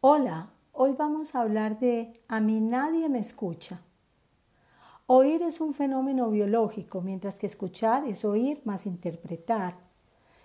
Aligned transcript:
Hola, 0.00 0.50
hoy 0.74 0.92
vamos 0.96 1.34
a 1.34 1.40
hablar 1.40 1.80
de 1.80 2.12
A 2.28 2.38
mí 2.38 2.60
nadie 2.60 3.08
me 3.08 3.18
escucha. 3.18 3.80
Oír 5.08 5.42
es 5.42 5.60
un 5.60 5.74
fenómeno 5.74 6.30
biológico, 6.30 7.00
mientras 7.00 7.34
que 7.34 7.48
escuchar 7.48 8.06
es 8.06 8.24
oír 8.24 8.60
más 8.64 8.86
interpretar. 8.86 9.74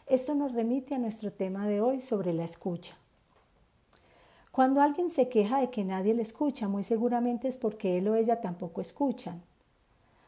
Esto 0.07 0.33
nos 0.33 0.53
remite 0.53 0.95
a 0.95 0.97
nuestro 0.97 1.31
tema 1.31 1.67
de 1.67 1.81
hoy 1.81 2.01
sobre 2.01 2.33
la 2.33 2.45
escucha. 2.45 2.95
Cuando 4.51 4.81
alguien 4.81 5.11
se 5.11 5.29
queja 5.29 5.59
de 5.59 5.69
que 5.69 5.83
nadie 5.83 6.15
le 6.15 6.23
escucha, 6.23 6.67
muy 6.67 6.83
seguramente 6.83 7.47
es 7.47 7.55
porque 7.55 7.99
él 7.99 8.07
o 8.07 8.15
ella 8.15 8.41
tampoco 8.41 8.81
escuchan. 8.81 9.43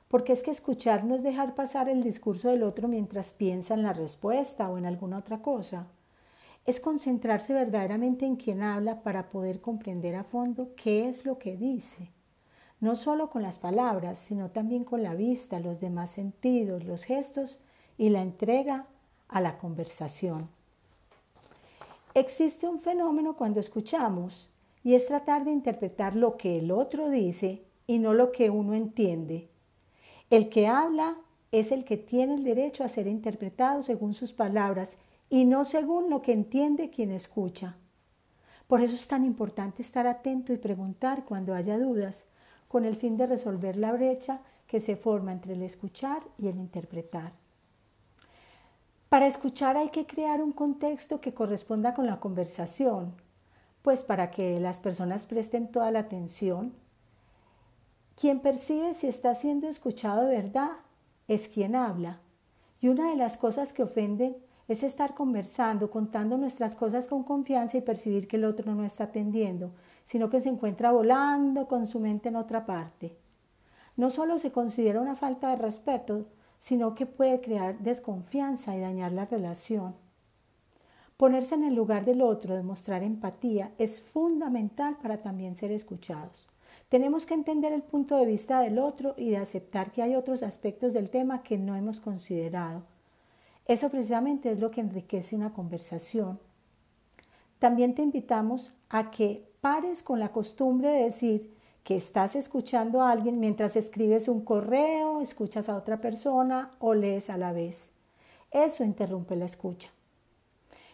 Porque 0.07 0.33
es 0.33 0.43
que 0.43 0.51
escuchar 0.51 1.03
no 1.03 1.15
es 1.15 1.23
dejar 1.23 1.55
pasar 1.55 1.89
el 1.89 2.03
discurso 2.03 2.49
del 2.49 2.61
otro 2.61 2.87
mientras 2.87 3.33
piensa 3.33 3.73
en 3.73 3.81
la 3.81 3.93
respuesta 3.93 4.69
o 4.69 4.77
en 4.77 4.85
alguna 4.85 5.17
otra 5.17 5.41
cosa 5.41 5.87
es 6.65 6.79
concentrarse 6.79 7.53
verdaderamente 7.53 8.25
en 8.25 8.35
quien 8.35 8.63
habla 8.63 9.03
para 9.03 9.29
poder 9.29 9.61
comprender 9.61 10.15
a 10.15 10.23
fondo 10.23 10.69
qué 10.75 11.07
es 11.07 11.25
lo 11.25 11.37
que 11.37 11.55
dice, 11.55 12.09
no 12.79 12.95
solo 12.95 13.29
con 13.29 13.43
las 13.43 13.59
palabras, 13.59 14.17
sino 14.17 14.49
también 14.49 14.83
con 14.83 15.03
la 15.03 15.13
vista, 15.13 15.59
los 15.59 15.79
demás 15.79 16.11
sentidos, 16.11 16.83
los 16.83 17.03
gestos 17.03 17.59
y 17.97 18.09
la 18.09 18.21
entrega 18.21 18.87
a 19.27 19.41
la 19.41 19.57
conversación. 19.57 20.49
Existe 22.13 22.67
un 22.67 22.79
fenómeno 22.79 23.35
cuando 23.35 23.59
escuchamos 23.59 24.49
y 24.83 24.95
es 24.95 25.05
tratar 25.07 25.45
de 25.45 25.51
interpretar 25.51 26.15
lo 26.15 26.37
que 26.37 26.59
el 26.59 26.71
otro 26.71 27.09
dice 27.09 27.63
y 27.87 27.99
no 27.99 28.13
lo 28.13 28.31
que 28.31 28.49
uno 28.49 28.73
entiende. 28.73 29.49
El 30.29 30.49
que 30.49 30.67
habla 30.67 31.17
es 31.51 31.71
el 31.71 31.85
que 31.85 31.97
tiene 31.97 32.35
el 32.35 32.43
derecho 32.43 32.83
a 32.83 32.89
ser 32.89 33.07
interpretado 33.07 33.81
según 33.83 34.13
sus 34.13 34.33
palabras 34.33 34.97
y 35.29 35.45
no 35.45 35.65
según 35.65 36.09
lo 36.09 36.21
que 36.21 36.33
entiende 36.33 36.89
quien 36.89 37.11
escucha. 37.11 37.75
Por 38.67 38.81
eso 38.81 38.95
es 38.95 39.07
tan 39.07 39.25
importante 39.25 39.81
estar 39.81 40.07
atento 40.07 40.53
y 40.53 40.57
preguntar 40.57 41.25
cuando 41.25 41.53
haya 41.53 41.77
dudas, 41.77 42.25
con 42.67 42.85
el 42.85 42.95
fin 42.95 43.15
de 43.17 43.27
resolver 43.27 43.75
la 43.75 43.91
brecha 43.91 44.41
que 44.67 44.79
se 44.79 44.95
forma 44.95 45.31
entre 45.31 45.53
el 45.53 45.61
escuchar 45.61 46.23
y 46.37 46.47
el 46.47 46.57
interpretar. 46.57 47.33
Para 49.09 49.27
escuchar 49.27 49.77
hay 49.77 49.89
que 49.89 50.07
crear 50.07 50.41
un 50.41 50.51
contexto 50.51 51.21
que 51.21 51.33
corresponda 51.33 51.93
con 51.93 52.07
la 52.07 52.19
conversación, 52.19 53.13
pues 53.81 54.03
para 54.03 54.31
que 54.31 54.59
las 54.59 54.79
personas 54.79 55.27
presten 55.27 55.71
toda 55.71 55.91
la 55.91 55.99
atención. 55.99 56.73
Quien 58.19 58.39
percibe 58.39 58.93
si 58.93 59.07
está 59.07 59.35
siendo 59.35 59.67
escuchado 59.67 60.25
de 60.25 60.37
verdad 60.37 60.71
es 61.27 61.47
quien 61.47 61.75
habla. 61.75 62.19
Y 62.81 62.87
una 62.87 63.09
de 63.09 63.15
las 63.15 63.37
cosas 63.37 63.73
que 63.73 63.83
ofenden 63.83 64.35
es 64.67 64.81
estar 64.81 65.13
conversando, 65.13 65.91
contando 65.91 66.37
nuestras 66.37 66.75
cosas 66.75 67.07
con 67.07 67.23
confianza 67.23 67.77
y 67.77 67.81
percibir 67.81 68.27
que 68.27 68.37
el 68.37 68.45
otro 68.45 68.73
no 68.73 68.83
está 68.83 69.05
atendiendo, 69.05 69.71
sino 70.05 70.29
que 70.29 70.41
se 70.41 70.49
encuentra 70.49 70.91
volando 70.91 71.67
con 71.67 71.85
su 71.85 71.99
mente 71.99 72.29
en 72.29 72.35
otra 72.35 72.65
parte. 72.65 73.15
No 73.95 74.09
solo 74.09 74.37
se 74.37 74.51
considera 74.51 75.01
una 75.01 75.15
falta 75.15 75.49
de 75.49 75.57
respeto, 75.57 76.25
sino 76.57 76.95
que 76.95 77.05
puede 77.05 77.41
crear 77.41 77.77
desconfianza 77.79 78.75
y 78.75 78.79
dañar 78.79 79.11
la 79.11 79.25
relación. 79.25 79.95
Ponerse 81.15 81.55
en 81.55 81.63
el 81.63 81.75
lugar 81.75 82.03
del 82.03 82.21
otro, 82.21 82.55
demostrar 82.55 83.03
empatía, 83.03 83.71
es 83.77 84.01
fundamental 84.01 84.97
para 85.01 85.21
también 85.21 85.55
ser 85.55 85.71
escuchados. 85.71 86.49
Tenemos 86.89 87.25
que 87.25 87.35
entender 87.35 87.71
el 87.71 87.83
punto 87.83 88.17
de 88.17 88.25
vista 88.25 88.59
del 88.61 88.79
otro 88.79 89.13
y 89.17 89.29
de 89.29 89.37
aceptar 89.37 89.91
que 89.91 90.01
hay 90.01 90.15
otros 90.15 90.43
aspectos 90.43 90.93
del 90.93 91.09
tema 91.09 91.41
que 91.41 91.57
no 91.57 91.75
hemos 91.75 91.99
considerado 91.99 92.83
eso 93.65 93.89
precisamente 93.89 94.51
es 94.51 94.59
lo 94.59 94.69
que 94.71 94.81
enriquece 94.81 95.35
una 95.35 95.53
conversación. 95.53 96.39
También 97.59 97.95
te 97.95 98.03
invitamos 98.03 98.73
a 98.89 99.09
que 99.09 99.49
pares 99.61 100.03
con 100.03 100.19
la 100.19 100.31
costumbre 100.31 100.89
de 100.89 101.03
decir 101.03 101.55
que 101.83 101.95
estás 101.95 102.35
escuchando 102.35 103.01
a 103.01 103.11
alguien 103.11 103.39
mientras 103.39 103.75
escribes 103.75 104.27
un 104.27 104.43
correo, 104.43 105.21
escuchas 105.21 105.69
a 105.69 105.75
otra 105.75 106.01
persona 106.01 106.71
o 106.79 106.93
lees 106.93 107.29
a 107.29 107.37
la 107.37 107.53
vez. 107.53 107.91
Eso 108.51 108.83
interrumpe 108.83 109.35
la 109.35 109.45
escucha. 109.45 109.89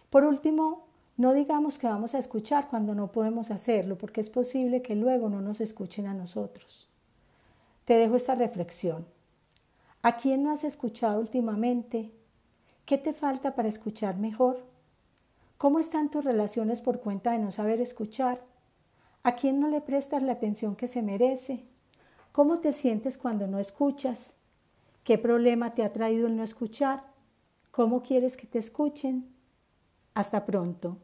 Por 0.10 0.24
último, 0.24 0.86
no 1.18 1.34
digamos 1.34 1.78
que 1.78 1.88
vamos 1.88 2.16
a 2.16 2.20
escuchar 2.20 2.68
cuando 2.70 2.96
no 2.96 3.12
podemos 3.12 3.52
hacerlo, 3.52 3.98
porque 3.98 4.22
es 4.22 4.30
posible 4.30 4.82
que 4.82 4.96
luego 4.96 5.30
no 5.30 5.42
nos 5.42 5.62
escuchen 5.62 6.08
a 6.08 6.14
nosotros. 6.14 6.90
Te 7.86 7.96
dejo 7.96 8.16
esta 8.16 8.36
reflexión. 8.36 9.06
¿A 10.02 10.18
quién 10.18 10.44
no 10.44 10.52
has 10.52 10.64
escuchado 10.64 11.20
últimamente 11.20 12.12
¿Qué 12.92 12.98
te 12.98 13.14
falta 13.14 13.56
para 13.56 13.70
escuchar 13.70 14.18
mejor? 14.18 14.66
¿Cómo 15.58 15.80
están 15.80 16.12
tus 16.12 16.26
relaciones 16.26 16.82
por 16.82 17.00
cuenta 17.00 17.32
de 17.32 17.40
no 17.40 17.50
saber 17.54 17.80
escuchar? 17.80 18.42
¿A 19.24 19.36
quién 19.36 19.62
no 19.62 19.70
le 19.70 19.80
prestas 19.80 20.22
la 20.22 20.34
atención 20.34 20.76
que 20.76 20.90
se 20.90 21.02
merece? 21.02 21.64
¿Cómo 22.34 22.60
te 22.60 22.74
sientes 22.74 23.18
cuando 23.18 23.48
no 23.48 23.60
escuchas? 23.60 24.34
¿Qué 25.06 25.18
problema 25.18 25.74
te 25.74 25.86
ha 25.86 25.94
traído 25.94 26.28
el 26.28 26.36
no 26.36 26.44
escuchar? 26.44 27.06
¿Cómo 27.72 28.04
quieres 28.04 28.36
que 28.36 28.46
te 28.46 28.60
escuchen? 28.60 29.34
Hasta 30.14 30.46
pronto. 30.46 30.98